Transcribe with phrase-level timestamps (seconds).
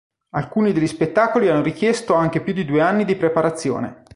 [0.31, 4.01] Alcuni degli spettacoli hanno richiesto anche più di due anni di preparazione.